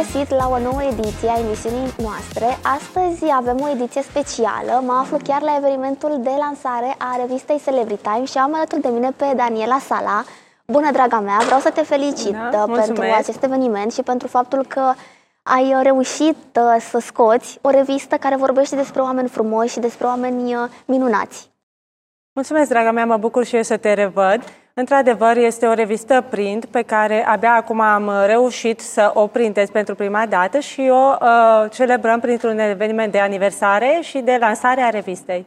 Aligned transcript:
regăsit 0.00 0.30
la 0.34 0.48
o 0.48 0.58
nouă 0.58 0.82
ediție 0.82 1.28
a 1.28 1.38
emisiunii 1.38 1.92
noastre. 1.98 2.46
Astăzi 2.76 3.24
avem 3.32 3.60
o 3.60 3.68
ediție 3.68 4.02
specială. 4.02 4.82
Mă 4.84 4.92
aflu 4.92 5.16
chiar 5.24 5.42
la 5.42 5.56
evenimentul 5.58 6.18
de 6.22 6.30
lansare 6.38 6.94
a 6.98 7.16
revistei 7.20 7.60
Celebrity 7.64 8.30
și 8.30 8.38
am 8.38 8.54
alături 8.54 8.80
de 8.80 8.88
mine 8.88 9.10
pe 9.16 9.24
Daniela 9.36 9.78
Sala. 9.78 10.24
Bună, 10.66 10.90
draga 10.90 11.20
mea! 11.20 11.38
Vreau 11.44 11.60
să 11.60 11.70
te 11.70 11.82
felicit 11.82 12.30
Bună, 12.30 12.64
uh, 12.68 12.80
pentru 12.84 13.04
acest 13.18 13.42
eveniment 13.42 13.92
și 13.92 14.02
pentru 14.02 14.28
faptul 14.28 14.64
că 14.68 14.92
ai 15.42 15.74
uh, 15.74 15.80
reușit 15.82 16.36
uh, 16.56 16.76
să 16.90 16.98
scoți 16.98 17.58
o 17.60 17.70
revistă 17.70 18.16
care 18.16 18.36
vorbește 18.36 18.76
despre 18.76 19.00
oameni 19.00 19.28
frumoși 19.28 19.72
și 19.72 19.80
despre 19.80 20.06
oameni 20.06 20.54
minunați. 20.84 21.50
Mulțumesc, 22.32 22.68
draga 22.68 22.90
mea, 22.90 23.06
mă 23.06 23.16
bucur 23.16 23.44
și 23.44 23.56
eu 23.56 23.62
să 23.62 23.76
te 23.76 23.92
revăd. 23.92 24.40
Într-adevăr, 24.80 25.36
este 25.36 25.66
o 25.66 25.72
revistă 25.72 26.24
print 26.30 26.64
pe 26.64 26.82
care 26.82 27.26
abia 27.26 27.54
acum 27.54 27.80
am 27.80 28.10
reușit 28.26 28.80
să 28.80 29.10
o 29.14 29.26
printez 29.26 29.70
pentru 29.70 29.94
prima 29.94 30.26
dată 30.26 30.58
și 30.58 30.90
o 30.90 31.14
uh, 31.20 31.70
celebrăm 31.70 32.20
printr-un 32.20 32.58
eveniment 32.58 33.12
de 33.12 33.18
aniversare 33.18 33.98
și 34.02 34.18
de 34.18 34.36
lansare 34.40 34.80
a 34.80 34.88
revistei. 34.88 35.46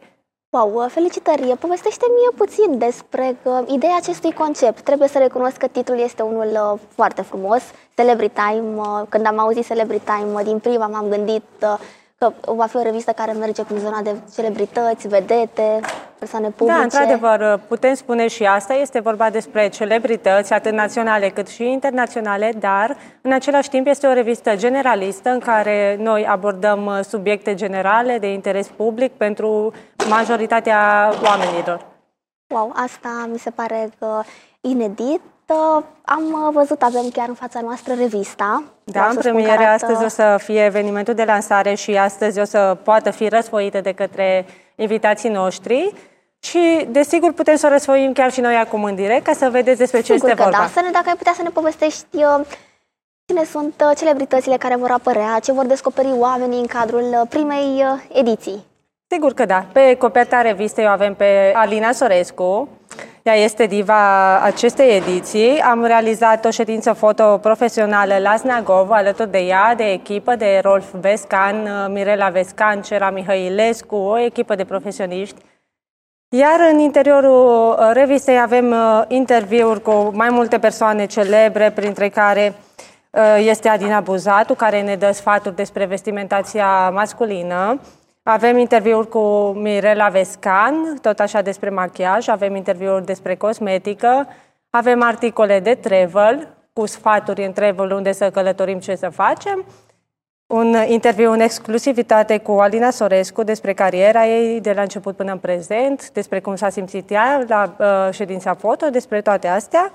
Wow, 0.50 0.72
uh, 0.74 0.86
felicitări! 0.88 1.56
Povestește-mi 1.60 2.36
puțin 2.36 2.78
despre 2.78 3.36
uh, 3.42 3.58
ideea 3.66 3.96
acestui 3.96 4.32
concept. 4.32 4.80
Trebuie 4.80 5.08
să 5.08 5.18
recunosc 5.18 5.56
că 5.56 5.66
titlul 5.66 5.98
este 5.98 6.22
unul 6.22 6.50
uh, 6.52 6.80
foarte 6.94 7.22
frumos, 7.22 7.62
Celebrity 7.94 8.40
Time. 8.48 8.76
Uh, 8.76 9.02
când 9.08 9.26
am 9.26 9.38
auzit 9.38 9.66
Celebrity 9.66 10.04
Time, 10.04 10.32
uh, 10.34 10.44
din 10.44 10.58
prima 10.58 10.86
m-am 10.86 11.08
gândit 11.08 11.44
uh, 11.62 11.78
că 12.18 12.32
va 12.52 12.66
fi 12.66 12.76
o 12.76 12.82
revistă 12.82 13.12
care 13.12 13.32
merge 13.32 13.62
prin 13.62 13.78
zona 13.78 14.00
de 14.02 14.16
celebrități, 14.34 15.08
vedete, 15.08 15.80
persoane 16.24 16.48
da, 16.48 16.54
publice. 16.56 16.78
Da, 16.78 16.82
într-adevăr, 16.82 17.60
putem 17.68 17.94
spune 17.94 18.26
și 18.28 18.44
asta. 18.44 18.74
Este 18.74 19.00
vorba 19.00 19.30
despre 19.30 19.68
celebrități, 19.68 20.52
atât 20.52 20.72
naționale 20.72 21.28
cât 21.28 21.48
și 21.48 21.70
internaționale, 21.70 22.52
dar 22.58 22.96
în 23.20 23.32
același 23.32 23.68
timp 23.68 23.86
este 23.86 24.06
o 24.06 24.12
revistă 24.12 24.56
generalistă 24.56 25.30
în 25.30 25.38
care 25.38 25.96
noi 26.00 26.26
abordăm 26.26 26.86
uh, 26.86 27.00
subiecte 27.08 27.54
generale 27.54 28.18
de 28.18 28.32
interes 28.32 28.68
public 28.68 29.12
pentru 29.12 29.72
majoritatea 30.08 31.12
oamenilor. 31.24 31.86
Wow, 32.54 32.72
asta 32.74 33.28
mi 33.32 33.38
se 33.38 33.50
pare 33.50 33.88
că 33.98 34.22
inedit 34.60 35.20
am 36.04 36.50
văzut, 36.52 36.82
avem 36.82 37.08
chiar 37.12 37.28
în 37.28 37.34
fața 37.34 37.60
noastră 37.60 37.94
revista. 37.94 38.62
Da, 38.84 39.06
în 39.06 39.16
premiere 39.16 39.64
arată... 39.64 39.84
astăzi 39.84 40.04
o 40.04 40.08
să 40.08 40.36
fie 40.42 40.64
evenimentul 40.64 41.14
de 41.14 41.24
lansare 41.24 41.74
și 41.74 41.96
astăzi 41.96 42.40
o 42.40 42.44
să 42.44 42.76
poată 42.82 43.10
fi 43.10 43.28
răsfoită 43.28 43.80
de 43.80 43.92
către 43.92 44.46
invitații 44.76 45.30
noștri. 45.30 45.92
Și, 46.44 46.86
desigur, 46.88 47.32
putem 47.32 47.56
să 47.56 47.66
o 47.66 47.68
răsfoim 47.68 48.12
chiar 48.12 48.32
și 48.32 48.40
noi 48.40 48.54
acum 48.54 48.84
în 48.84 48.94
direct, 48.94 49.24
ca 49.24 49.32
să 49.32 49.48
vedeți 49.50 49.78
despre 49.78 50.00
ce 50.00 50.12
Sigur 50.12 50.28
este 50.28 50.42
că 50.42 50.42
vorba. 50.42 50.58
Da. 50.58 50.66
Să 50.72 50.80
ne, 50.80 50.90
dacă 50.90 51.08
ai 51.08 51.16
putea 51.16 51.32
să 51.36 51.42
ne 51.42 51.48
povestești 51.48 52.04
uh, 52.12 52.40
cine 53.26 53.44
sunt 53.44 53.74
uh, 53.84 53.96
celebritățile 53.96 54.56
care 54.56 54.76
vor 54.76 54.90
apărea, 54.90 55.38
ce 55.42 55.52
vor 55.52 55.66
descoperi 55.66 56.12
oamenii 56.18 56.58
în 56.60 56.66
cadrul 56.66 57.02
uh, 57.02 57.20
primei 57.28 57.84
ediții. 58.12 58.64
Sigur 59.10 59.32
că 59.32 59.44
da. 59.44 59.66
Pe 59.72 59.94
coperta 59.98 60.40
revistei 60.40 60.84
o 60.84 60.88
avem 60.88 61.14
pe 61.14 61.52
Alina 61.54 61.92
Sorescu, 61.92 62.68
ea 63.22 63.34
este 63.34 63.66
diva 63.66 64.40
acestei 64.40 64.96
ediții. 64.96 65.60
Am 65.60 65.84
realizat 65.84 66.44
o 66.44 66.50
ședință 66.50 66.92
foto 66.92 67.38
profesională 67.38 68.18
la 68.18 68.36
Snagov, 68.36 68.90
alături 68.90 69.30
de 69.30 69.38
ea, 69.38 69.74
de 69.74 69.84
echipă, 69.84 70.34
de 70.34 70.60
Rolf 70.62 70.86
Vescan, 71.00 71.68
Mirela 71.92 72.28
Vescan, 72.28 72.82
Cera 72.82 73.10
Mihailescu, 73.10 73.96
o 73.96 74.18
echipă 74.18 74.54
de 74.54 74.64
profesioniști. 74.64 75.42
Iar 76.36 76.60
în 76.72 76.78
interiorul 76.78 77.76
uh, 77.78 77.90
revistei 77.92 78.40
avem 78.40 78.70
uh, 78.70 79.02
interviuri 79.08 79.82
cu 79.82 80.10
mai 80.14 80.28
multe 80.30 80.58
persoane 80.58 81.06
celebre, 81.06 81.70
printre 81.70 82.08
care 82.08 82.54
uh, 83.10 83.44
este 83.46 83.68
Adina 83.68 84.00
Buzatu, 84.00 84.54
care 84.54 84.82
ne 84.82 84.96
dă 84.96 85.10
sfaturi 85.12 85.54
despre 85.54 85.84
vestimentația 85.84 86.90
masculină. 86.90 87.80
Avem 88.22 88.58
interviuri 88.58 89.08
cu 89.08 89.52
Mirela 89.56 90.08
Vescan, 90.08 90.98
tot 91.02 91.20
așa 91.20 91.42
despre 91.42 91.70
machiaj, 91.70 92.28
avem 92.28 92.56
interviuri 92.56 93.04
despre 93.04 93.34
cosmetică, 93.34 94.28
avem 94.70 95.02
articole 95.02 95.60
de 95.60 95.74
travel, 95.74 96.48
cu 96.72 96.86
sfaturi 96.86 97.44
în 97.44 97.52
travel 97.52 97.92
unde 97.92 98.12
să 98.12 98.30
călătorim, 98.30 98.78
ce 98.78 98.94
să 98.94 99.08
facem, 99.08 99.64
un 100.54 100.76
interviu 100.86 101.30
în 101.32 101.40
exclusivitate 101.40 102.38
cu 102.38 102.52
Alina 102.52 102.90
Sorescu 102.90 103.42
despre 103.42 103.72
cariera 103.72 104.26
ei 104.26 104.60
de 104.60 104.72
la 104.72 104.82
început 104.82 105.16
până 105.16 105.32
în 105.32 105.38
prezent, 105.38 106.10
despre 106.10 106.40
cum 106.40 106.56
s-a 106.56 106.68
simțit 106.68 107.10
ea 107.10 107.44
la 107.48 107.76
uh, 107.78 108.14
ședința 108.14 108.54
foto, 108.54 108.90
despre 108.90 109.20
toate 109.20 109.48
astea. 109.48 109.92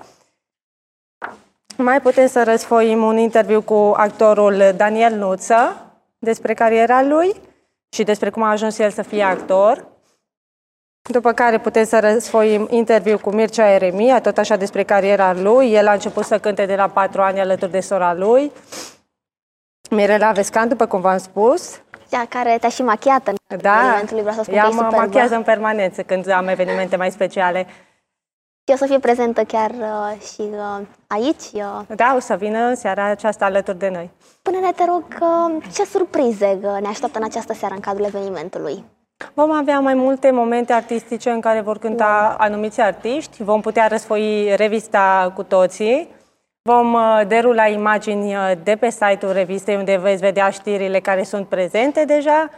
Mai 1.76 2.00
putem 2.00 2.26
să 2.26 2.42
răsfoim 2.44 3.02
un 3.02 3.16
interviu 3.16 3.62
cu 3.62 3.92
actorul 3.96 4.72
Daniel 4.76 5.14
Nuță 5.16 5.86
despre 6.18 6.54
cariera 6.54 7.02
lui 7.02 7.34
și 7.88 8.02
despre 8.02 8.30
cum 8.30 8.42
a 8.42 8.50
ajuns 8.50 8.78
el 8.78 8.90
să 8.90 9.02
fie 9.02 9.22
actor. 9.22 9.86
După 11.10 11.32
care 11.32 11.58
putem 11.58 11.84
să 11.84 12.00
răsfoim 12.00 12.66
interviu 12.70 13.18
cu 13.18 13.30
Mircea 13.30 13.68
Eremia, 13.68 14.20
tot 14.20 14.38
așa 14.38 14.56
despre 14.56 14.82
cariera 14.82 15.32
lui. 15.32 15.72
El 15.72 15.86
a 15.86 15.92
început 15.92 16.24
să 16.24 16.38
cânte 16.38 16.66
de 16.66 16.74
la 16.74 16.88
patru 16.88 17.20
ani 17.20 17.40
alături 17.40 17.70
de 17.70 17.80
sora 17.80 18.14
lui. 18.14 18.52
Mirela 19.90 20.32
Vescan, 20.32 20.68
după 20.68 20.86
cum 20.86 21.00
v-am 21.00 21.18
spus. 21.18 21.80
Cea 22.10 22.24
care 22.28 22.56
te-a 22.60 22.68
și 22.68 22.82
machiat 22.82 23.28
în 23.28 23.34
da, 23.60 23.78
evenimentul 23.78 24.20
vreau 24.20 24.34
să 24.34 24.42
spun 24.42 24.54
ea 24.54 24.62
că 24.62 24.74
mă 24.74 24.88
machiază 24.96 25.34
în 25.34 25.42
permanență 25.42 26.02
când 26.02 26.30
am 26.30 26.48
evenimente 26.48 26.96
mai 26.96 27.10
speciale. 27.10 27.66
Și 28.66 28.74
o 28.74 28.76
să 28.76 28.86
fie 28.86 28.98
prezentă 28.98 29.44
chiar 29.44 29.70
uh, 29.70 30.20
și 30.20 30.40
uh, 30.40 30.86
aici? 31.06 31.42
Uh. 31.52 31.96
Da, 31.96 32.12
o 32.16 32.18
să 32.18 32.34
vină 32.34 32.58
în 32.58 32.74
seara 32.74 33.04
aceasta 33.04 33.44
alături 33.44 33.78
de 33.78 33.88
noi. 33.88 34.10
Până-ne, 34.42 34.72
te 34.72 34.84
rog, 34.84 35.04
uh, 35.20 35.64
ce 35.74 35.84
surprize 35.84 36.58
uh, 36.62 36.80
ne 36.80 36.88
așteaptă 36.88 37.18
în 37.18 37.24
această 37.24 37.54
seară 37.54 37.74
în 37.74 37.80
cadrul 37.80 38.04
evenimentului? 38.04 38.84
Vom 39.34 39.52
avea 39.52 39.80
mai 39.80 39.94
multe 39.94 40.30
momente 40.30 40.72
artistice 40.72 41.30
în 41.30 41.40
care 41.40 41.60
vor 41.60 41.78
cânta 41.78 42.26
wow. 42.28 42.46
anumiți 42.46 42.80
artiști, 42.80 43.42
vom 43.42 43.60
putea 43.60 43.86
răsfoi 43.86 44.52
revista 44.56 45.32
cu 45.34 45.42
toții, 45.42 46.08
vom 46.62 46.94
uh, 46.94 47.20
derula 47.26 47.66
imagini 47.66 48.34
de 48.62 48.76
pe 48.76 48.90
site-ul 48.90 49.32
revistei 49.32 49.76
unde 49.76 49.96
veți 49.96 50.20
vedea 50.20 50.50
știrile 50.50 51.00
care 51.00 51.22
sunt 51.22 51.46
prezente 51.46 52.04
deja, 52.04 52.50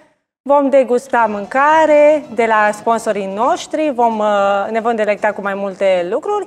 vom 0.42 0.70
degusta 0.70 1.26
mâncare 1.28 2.24
de 2.34 2.46
la 2.46 2.70
sponsorii 2.72 3.34
noștri, 3.34 3.90
vom, 3.94 4.22
ne 4.70 4.80
vom 4.80 4.94
delecta 4.94 5.32
cu 5.32 5.40
mai 5.40 5.54
multe 5.54 6.06
lucruri 6.10 6.46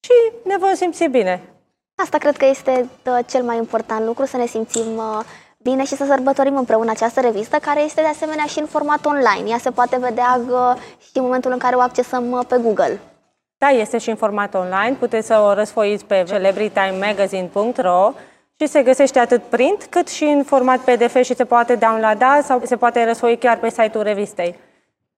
și 0.00 0.12
ne 0.44 0.56
vom 0.56 0.74
simți 0.74 1.04
bine. 1.04 1.42
Asta 2.02 2.18
cred 2.18 2.36
că 2.36 2.46
este 2.46 2.88
cel 3.26 3.42
mai 3.42 3.56
important 3.56 4.04
lucru, 4.06 4.24
să 4.24 4.36
ne 4.36 4.46
simțim 4.46 5.00
bine 5.58 5.84
și 5.84 5.96
să 5.96 6.04
sărbătorim 6.04 6.56
împreună 6.56 6.90
această 6.90 7.20
revistă, 7.20 7.56
care 7.56 7.80
este 7.80 8.00
de 8.00 8.06
asemenea 8.06 8.44
și 8.44 8.58
în 8.58 8.66
format 8.66 9.06
online. 9.06 9.50
Ea 9.50 9.58
se 9.58 9.70
poate 9.70 9.96
vedea 9.96 10.40
și 11.00 11.10
în 11.18 11.22
momentul 11.22 11.52
în 11.52 11.58
care 11.58 11.76
o 11.76 11.80
accesăm 11.80 12.44
pe 12.48 12.56
Google. 12.62 13.00
Da, 13.58 13.68
este 13.68 13.98
și 13.98 14.10
în 14.10 14.16
format 14.16 14.54
online. 14.54 14.96
Puteți 14.98 15.26
să 15.26 15.38
o 15.38 15.52
răsfoiți 15.54 16.04
pe 16.04 16.24
celebritimemagazine.ro 16.26 18.12
și 18.60 18.66
se 18.66 18.82
găsește 18.82 19.18
atât 19.18 19.42
print 19.42 19.86
cât 19.90 20.08
și 20.08 20.24
în 20.24 20.42
format 20.42 20.78
PDF 20.78 21.22
și 21.22 21.34
se 21.34 21.44
poate 21.44 21.74
downloada 21.74 22.40
sau 22.42 22.60
se 22.64 22.76
poate 22.76 23.04
răsfoi 23.04 23.38
chiar 23.38 23.58
pe 23.58 23.70
site-ul 23.70 24.02
revistei. 24.02 24.54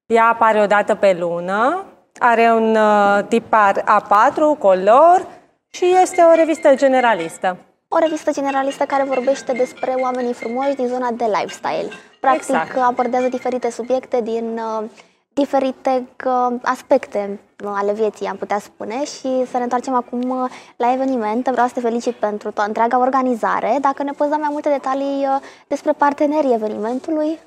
Ea 0.06 0.24
apare 0.24 0.60
o 0.60 0.66
dată 0.66 0.94
pe 0.94 1.16
lună, 1.18 1.84
are 2.18 2.50
un 2.52 2.76
uh, 2.76 3.24
tipar 3.28 3.84
A4, 3.84 4.58
color 4.58 5.26
și 5.70 5.94
este 6.02 6.22
o 6.22 6.34
revistă 6.34 6.74
generalistă. 6.74 7.56
O 7.88 7.98
revistă 7.98 8.30
generalistă 8.32 8.84
care 8.84 9.02
vorbește 9.02 9.52
despre 9.52 9.94
oamenii 10.02 10.32
frumoși 10.32 10.74
din 10.74 10.86
zona 10.86 11.10
de 11.10 11.24
lifestyle. 11.24 11.88
Practic 12.20 12.48
exact. 12.48 12.76
abordează 12.76 13.28
diferite 13.28 13.70
subiecte 13.70 14.20
din 14.20 14.60
uh, 14.78 14.84
diferite 15.32 16.08
uh, 16.26 16.54
aspecte 16.62 17.40
uh, 17.64 17.70
ale 17.74 17.92
vieții, 17.92 18.26
am 18.26 18.36
putea 18.36 18.58
spune, 18.58 19.04
și 19.04 19.44
să 19.50 19.56
ne 19.56 19.62
întoarcem 19.62 19.94
acum 19.94 20.28
uh, 20.28 20.50
la 20.76 20.92
eveniment. 20.92 21.48
Vreau 21.48 21.66
să 21.66 21.74
te 21.74 21.80
felicit 21.80 22.14
pentru 22.14 22.50
toată 22.50 22.68
întreaga 22.68 22.98
organizare. 22.98 23.78
Dacă 23.80 24.02
ne 24.02 24.12
poți 24.12 24.30
da 24.30 24.36
mai 24.36 24.48
multe 24.50 24.68
detalii 24.68 25.26
uh, 25.26 25.40
despre 25.66 25.92
partenerii 25.92 26.54
evenimentului. 26.54 27.38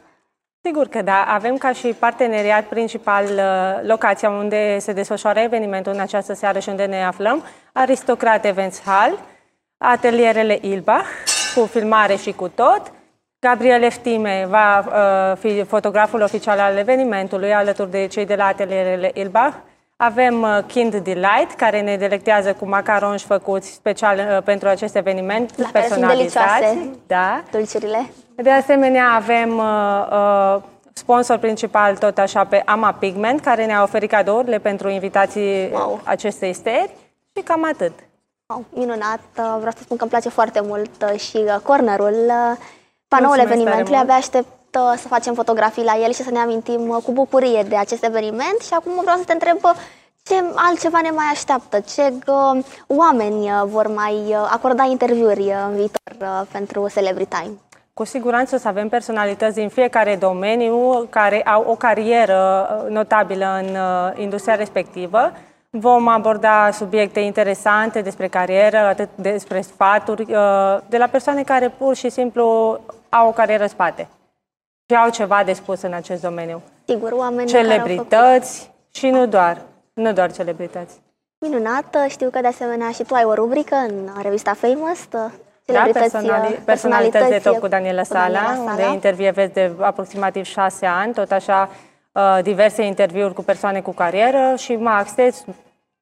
Sigur 0.65 0.87
că 0.87 1.01
da. 1.01 1.23
Avem 1.27 1.57
ca 1.57 1.71
și 1.71 1.87
parteneriat 1.87 2.65
principal 2.65 3.23
uh, 3.23 3.87
locația 3.87 4.29
unde 4.29 4.77
se 4.79 4.93
desfășoară 4.93 5.39
evenimentul 5.39 5.93
în 5.93 5.99
această 5.99 6.33
seară 6.33 6.59
și 6.59 6.69
unde 6.69 6.85
ne 6.85 7.05
aflăm, 7.05 7.43
Aristocrat 7.73 8.45
Events 8.45 8.81
Hall, 8.81 9.19
atelierele 9.77 10.57
Ilbach, 10.61 11.07
cu 11.55 11.65
filmare 11.65 12.15
și 12.15 12.31
cu 12.31 12.47
tot. 12.47 12.91
Gabriel 13.43 13.83
Eftime 13.83 14.47
va 14.49 14.79
uh, 14.87 15.37
fi 15.37 15.63
fotograful 15.63 16.21
oficial 16.21 16.59
al 16.59 16.77
evenimentului, 16.77 17.53
alături 17.53 17.91
de 17.91 18.07
cei 18.07 18.25
de 18.25 18.35
la 18.35 18.45
atelierele 18.45 19.11
Ilbach. 19.13 19.55
Avem 19.95 20.41
uh, 20.41 20.57
Kind 20.67 20.95
Delight, 20.95 21.53
care 21.57 21.81
ne 21.81 21.95
delectează 21.95 22.53
cu 22.53 22.67
macaronși 22.67 23.25
făcuți 23.25 23.71
special 23.71 24.17
uh, 24.17 24.43
pentru 24.43 24.67
acest 24.67 24.95
eveniment, 24.95 25.57
la 25.57 25.69
personalizați. 25.71 26.89
Da. 27.07 27.43
Dulciurile. 27.51 28.11
De 28.35 28.49
asemenea, 28.49 29.09
avem 29.09 29.57
uh, 29.57 30.07
uh, 30.11 30.61
sponsor 30.93 31.37
principal 31.37 31.97
tot 31.97 32.17
așa 32.17 32.45
pe 32.45 32.61
Ama 32.65 32.91
Pigment, 32.91 33.39
care 33.39 33.65
ne-a 33.65 33.81
oferit 33.83 34.09
cadourile 34.09 34.59
pentru 34.59 34.89
invitații 34.89 35.69
wow. 35.71 35.99
acestei 36.03 36.53
steri 36.53 36.95
și 37.35 37.43
cam 37.43 37.65
atât. 37.65 37.91
Oh, 38.45 38.59
minunat, 38.69 39.19
vreau 39.35 39.71
să 39.75 39.81
spun 39.81 39.97
că 39.97 40.03
îmi 40.03 40.11
place 40.11 40.29
foarte 40.29 40.61
mult 40.61 41.05
și 41.17 41.39
cornerul, 41.63 42.31
panoul 43.15 43.39
evenimentului, 43.39 43.99
abia 43.99 44.13
aștept 44.13 44.47
să 44.73 45.07
facem 45.07 45.33
fotografii 45.33 45.83
la 45.83 45.95
el 46.03 46.11
și 46.11 46.23
să 46.23 46.31
ne 46.31 46.39
amintim 46.39 47.01
cu 47.05 47.11
bucurie 47.11 47.63
de 47.63 47.75
acest 47.75 48.03
eveniment. 48.03 48.59
Și 48.61 48.73
acum 48.73 48.91
vreau 49.01 49.17
să 49.17 49.23
te 49.23 49.33
întreb 49.33 49.57
ce 50.23 50.35
altceva 50.55 50.99
ne 51.01 51.09
mai 51.09 51.25
așteaptă, 51.31 51.79
ce 51.79 52.13
oameni 52.87 53.51
vor 53.65 53.87
mai 53.87 54.35
acorda 54.51 54.83
interviuri 54.83 55.53
în 55.67 55.75
viitor 55.75 56.47
pentru 56.51 56.89
Celebrity 56.93 57.35
Time. 57.35 57.53
Cu 57.93 58.03
siguranță 58.03 58.55
o 58.55 58.57
să 58.57 58.67
avem 58.67 58.89
personalități 58.89 59.55
din 59.55 59.69
fiecare 59.69 60.15
domeniu 60.15 61.07
care 61.09 61.41
au 61.41 61.65
o 61.67 61.75
carieră 61.75 62.67
notabilă 62.89 63.61
în 63.61 63.77
industria 64.21 64.55
respectivă. 64.55 65.31
Vom 65.69 66.07
aborda 66.07 66.71
subiecte 66.71 67.19
interesante 67.19 68.01
despre 68.01 68.27
carieră, 68.27 68.77
atât 68.77 69.09
despre 69.15 69.61
sfaturi, 69.61 70.21
uh, 70.21 70.77
de 70.89 70.97
la 70.97 71.07
persoane 71.07 71.43
care 71.43 71.69
pur 71.77 71.95
și 71.95 72.09
simplu 72.09 72.79
au 73.13 73.27
o 73.27 73.31
carieră 73.31 73.65
spate 73.65 74.07
și 74.89 74.95
au 74.95 75.09
ceva 75.09 75.43
de 75.43 75.53
spus 75.53 75.81
în 75.81 75.93
acest 75.93 76.21
domeniu. 76.21 76.61
Sigur, 76.85 77.11
oameni 77.11 77.47
Celebrități 77.47 78.71
și 78.91 79.09
nu 79.09 79.25
doar, 79.25 79.61
nu 79.93 80.13
doar 80.13 80.31
celebrități. 80.31 81.01
Minunată, 81.37 82.05
știu 82.07 82.29
că 82.29 82.41
de 82.41 82.47
asemenea 82.47 82.91
și 82.91 83.03
tu 83.03 83.13
ai 83.13 83.23
o 83.23 83.33
rubrică 83.33 83.75
în 83.75 84.09
revista 84.21 84.53
Famous, 84.53 85.07
da, 85.09 85.31
personali, 85.65 85.91
personalități, 85.93 86.61
personalități 86.61 87.29
de 87.29 87.37
top 87.49 87.59
cu 87.59 87.67
Daniela 87.67 88.03
Sala, 88.03 88.25
Daniela 88.25 88.55
Sala, 88.55 88.69
unde 88.71 88.93
intervievezi 88.93 89.53
de 89.53 89.71
aproximativ 89.79 90.45
șase 90.45 90.85
ani, 90.85 91.13
tot 91.13 91.31
așa 91.31 91.69
Uh, 92.13 92.39
diverse 92.41 92.83
interviuri 92.83 93.33
cu 93.33 93.43
persoane 93.43 93.81
cu 93.81 93.91
carieră 93.91 94.55
și 94.57 94.75
mă 94.75 94.89
acces 94.89 95.45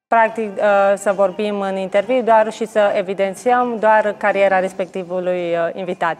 practic 0.06 0.50
uh, 0.56 0.92
să 0.96 1.12
vorbim 1.12 1.60
în 1.60 1.76
interviu 1.76 2.22
doar 2.22 2.52
și 2.52 2.66
să 2.66 2.92
evidențiem 2.96 3.76
doar 3.78 4.14
cariera 4.18 4.58
respectivului 4.58 5.52
uh, 5.52 5.68
invitat. 5.74 6.16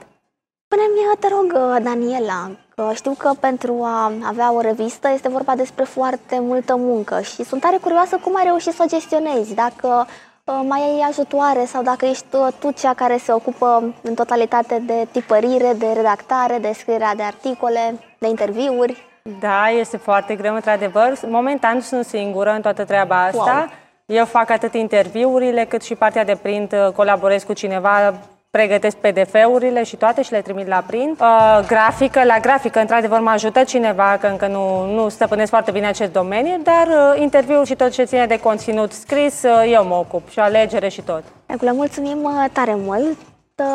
Spune-mi, 0.72 1.16
te 1.18 1.28
rog, 1.28 1.82
Daniela, 1.82 2.50
că 2.74 2.90
știu 2.94 3.14
că 3.18 3.30
pentru 3.40 3.82
a 3.82 4.12
avea 4.24 4.52
o 4.52 4.60
revistă 4.60 5.08
este 5.14 5.28
vorba 5.28 5.54
despre 5.54 5.84
foarte 5.84 6.38
multă 6.40 6.76
muncă 6.76 7.20
și 7.20 7.44
sunt 7.44 7.60
tare 7.60 7.76
curioasă 7.76 8.18
cum 8.22 8.36
ai 8.36 8.44
reușit 8.44 8.72
să 8.72 8.82
o 8.84 8.88
gestionezi, 8.88 9.54
dacă 9.54 10.06
mai 10.44 10.80
ai 10.80 11.04
ajutoare 11.08 11.64
sau 11.64 11.82
dacă 11.82 12.06
ești 12.06 12.24
tu 12.58 12.70
cea 12.70 12.94
care 12.94 13.16
se 13.16 13.32
ocupă 13.32 13.94
în 14.02 14.14
totalitate 14.14 14.82
de 14.86 15.06
tipărire, 15.10 15.72
de 15.78 15.86
redactare, 15.94 16.58
de 16.58 16.72
scrierea 16.74 17.14
de 17.14 17.22
articole, 17.22 17.94
de 18.18 18.28
interviuri. 18.28 19.06
Da, 19.40 19.68
este 19.68 19.96
foarte 19.96 20.34
greu, 20.34 20.54
într-adevăr. 20.54 21.18
Momentan 21.26 21.80
sunt 21.80 22.04
singură 22.04 22.50
în 22.50 22.60
toată 22.60 22.84
treaba 22.84 23.24
asta. 23.24 23.54
Wow. 23.58 24.16
Eu 24.18 24.24
fac 24.24 24.50
atât 24.50 24.74
interviurile 24.74 25.64
cât 25.64 25.82
și 25.82 25.94
partea 25.94 26.24
de 26.24 26.38
print, 26.42 26.72
uh, 26.72 26.92
colaborez 26.92 27.42
cu 27.42 27.52
cineva, 27.52 28.14
pregătesc 28.58 28.96
PDF-urile 28.96 29.82
și 29.82 29.96
toate 29.96 30.22
și 30.22 30.32
le 30.32 30.40
trimit 30.40 30.66
la 30.66 30.84
print. 30.86 31.20
Uh, 31.20 31.60
grafică, 31.66 32.24
la 32.24 32.38
grafică, 32.38 32.80
într-adevăr, 32.80 33.20
mă 33.20 33.30
ajută 33.30 33.62
cineva, 33.64 34.16
că 34.20 34.26
încă 34.26 34.46
nu, 34.46 34.94
nu 34.94 35.08
stăpânesc 35.08 35.50
foarte 35.50 35.70
bine 35.70 35.86
acest 35.86 36.12
domeniu, 36.12 36.60
dar 36.62 36.86
uh, 36.86 37.20
interviul 37.20 37.64
și 37.64 37.74
tot 37.74 37.90
ce 37.90 38.04
ține 38.04 38.26
de 38.26 38.40
conținut 38.40 38.92
scris, 38.92 39.42
uh, 39.42 39.70
eu 39.72 39.84
mă 39.84 39.94
ocup 39.94 40.28
și 40.28 40.38
alegere 40.38 40.88
și 40.88 41.00
tot. 41.00 41.22
Regulă, 41.46 41.72
mulțumim 41.72 42.22
uh, 42.22 42.44
tare 42.52 42.74
mult! 42.74 43.16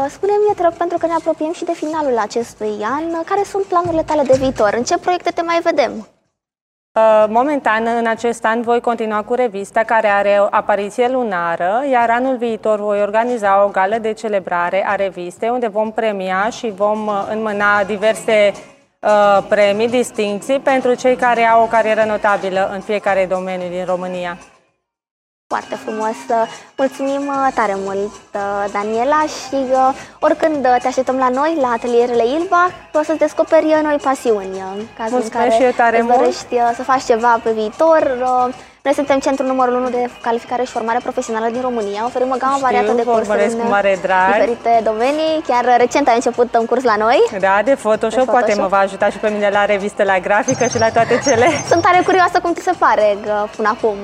Spune-mi, 0.09 0.55
te 0.55 0.63
rog, 0.63 0.73
pentru 0.73 0.97
că 0.97 1.05
ne 1.05 1.13
apropiem 1.17 1.53
și 1.53 1.63
de 1.65 1.71
finalul 1.73 2.17
acestui 2.17 2.75
an, 2.81 3.23
care 3.25 3.43
sunt 3.43 3.63
planurile 3.63 4.03
tale 4.03 4.21
de 4.21 4.37
viitor? 4.39 4.73
În 4.77 4.83
ce 4.83 4.97
proiecte 4.97 5.29
te 5.29 5.41
mai 5.41 5.59
vedem? 5.63 6.07
Uh, 6.97 7.25
momentan, 7.27 7.85
în 7.97 8.07
acest 8.07 8.45
an, 8.45 8.61
voi 8.61 8.81
continua 8.81 9.23
cu 9.23 9.33
revista 9.33 9.83
care 9.83 10.07
are 10.07 10.37
o 10.39 10.47
apariție 10.49 11.07
lunară, 11.07 11.83
iar 11.91 12.09
anul 12.09 12.37
viitor 12.37 12.79
voi 12.79 13.01
organiza 13.01 13.63
o 13.65 13.67
gală 13.67 13.97
de 13.97 14.13
celebrare 14.13 14.87
a 14.87 14.95
revistei, 14.95 15.49
unde 15.49 15.67
vom 15.67 15.91
premia 15.91 16.49
și 16.49 16.73
vom 16.75 17.07
uh, 17.07 17.27
înmâna 17.31 17.83
diverse 17.83 18.51
uh, 18.99 19.43
premii, 19.49 19.89
distinții 19.89 20.59
pentru 20.59 20.93
cei 20.93 21.15
care 21.15 21.41
au 21.41 21.63
o 21.63 21.67
carieră 21.67 22.03
notabilă 22.07 22.69
în 22.73 22.79
fiecare 22.79 23.25
domeniu 23.25 23.69
din 23.69 23.85
România. 23.85 24.37
Foarte 25.53 25.75
frumos. 25.75 26.17
Mulțumim 26.77 27.27
uh, 27.27 27.53
tare 27.53 27.75
mult, 27.75 28.13
uh, 28.33 28.65
Daniela, 28.71 29.21
și 29.21 29.59
uh, 29.71 29.89
oricând 30.19 30.61
te 30.81 30.87
așteptăm 30.87 31.17
la 31.17 31.29
noi, 31.29 31.57
la 31.61 31.67
atelierele 31.67 32.25
Ilva, 32.37 32.63
o 32.93 33.03
să-ți 33.03 33.17
descoperi 33.17 33.79
noi 33.83 33.97
pasiuni. 34.03 34.57
Cazul 34.97 35.17
Mulțumesc 35.17 35.33
în 35.33 35.39
care 35.39 35.49
și 35.49 35.63
eu 35.63 35.71
tare 35.71 36.01
mult. 36.01 36.15
dorești 36.17 36.55
să 36.75 36.83
faci 36.83 37.03
ceva 37.03 37.39
pe 37.43 37.51
viitor. 37.51 38.01
Noi 38.81 38.93
suntem 38.93 39.19
centrul 39.19 39.47
numărul 39.47 39.73
1 39.73 39.89
de 39.89 40.09
calificare 40.21 40.63
și 40.63 40.71
formare 40.71 40.99
profesională 41.03 41.49
din 41.51 41.61
România. 41.61 42.05
Oferim 42.05 42.31
o 42.31 42.37
gamă 42.37 42.57
variată 42.61 42.91
de 42.91 43.03
cursuri 43.03 43.45
în 43.45 43.67
mare 43.69 43.97
drag. 44.01 44.33
diferite 44.33 44.81
domenii. 44.83 45.33
Chiar 45.47 45.77
recent 45.77 46.07
ai 46.07 46.15
început 46.15 46.55
un 46.55 46.65
curs 46.65 46.83
la 46.83 46.95
noi. 46.95 47.19
Da, 47.39 47.61
de 47.63 47.75
Photoshop. 47.75 48.25
De 48.25 48.31
poate 48.31 48.53
mă 48.53 48.67
va 48.67 48.77
ajuta 48.77 49.09
și 49.09 49.17
pe 49.17 49.29
mine 49.29 49.49
la 49.49 49.65
revistă, 49.65 50.03
la 50.03 50.19
grafică 50.19 50.67
și 50.67 50.79
la 50.79 50.89
toate 50.89 51.19
cele. 51.25 51.47
Sunt 51.71 51.81
tare 51.81 52.01
curioasă 52.05 52.39
cum 52.41 52.53
ți 52.53 52.63
se 52.63 52.71
pare 52.79 53.17
până 53.55 53.69
acum 53.75 53.97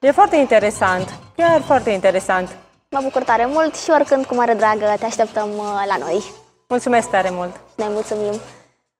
E 0.00 0.10
foarte 0.10 0.36
interesant, 0.36 1.14
chiar 1.36 1.60
foarte 1.60 1.90
interesant. 1.90 2.56
Mă 2.90 3.00
bucur 3.02 3.22
tare 3.22 3.46
mult 3.46 3.74
și 3.76 3.90
oricând 3.90 4.24
cu 4.24 4.34
mare 4.34 4.54
dragă 4.54 4.94
te 4.98 5.04
așteptăm 5.04 5.48
uh, 5.56 5.84
la 5.86 5.96
noi. 5.96 6.24
Mulțumesc 6.68 7.10
tare 7.10 7.30
mult! 7.30 7.60
Ne 7.76 7.84
mulțumim! 7.88 8.34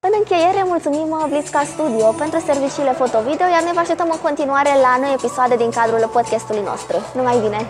În 0.00 0.10
încheiere, 0.18 0.62
mulțumim 0.64 1.10
uh, 1.10 1.26
Blitzca 1.28 1.62
Studio 1.64 2.06
pentru 2.12 2.38
serviciile 2.40 2.92
foto-video, 2.92 3.46
iar 3.46 3.62
ne 3.62 3.72
vă 3.72 3.78
așteptăm 3.78 4.08
în 4.12 4.20
continuare 4.20 4.70
la 4.80 4.96
noi 5.00 5.12
episoade 5.12 5.56
din 5.56 5.70
cadrul 5.70 6.08
podcastului 6.12 6.62
nostru. 6.62 6.96
Numai 7.14 7.38
bine! 7.40 7.66